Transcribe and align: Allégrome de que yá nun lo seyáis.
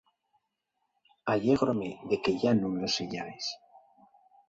Allégrome 1.31 1.85
de 2.09 2.15
que 2.23 2.31
yá 2.41 2.51
nun 2.55 2.73
lo 2.81 2.87
seyáis. 2.95 3.45